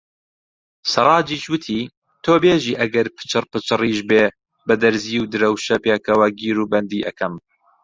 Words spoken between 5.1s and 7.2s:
و درەوشە پێکەوە گیروبەندی